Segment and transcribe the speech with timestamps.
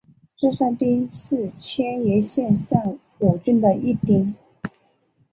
[0.35, 4.33] 芝山町是千叶县山武郡的一町。